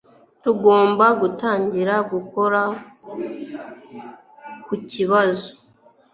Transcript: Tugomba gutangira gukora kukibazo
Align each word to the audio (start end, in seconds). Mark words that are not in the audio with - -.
Tugomba 0.43 1.05
gutangira 1.21 1.95
gukora 2.11 2.61
kukibazo 4.65 5.49